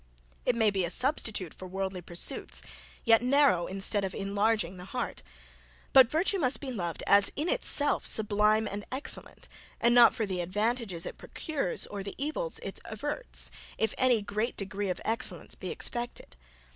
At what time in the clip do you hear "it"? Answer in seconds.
0.45-0.55, 11.05-11.19, 12.63-12.79